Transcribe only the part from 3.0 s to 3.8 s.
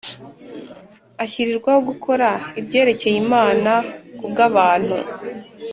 Imana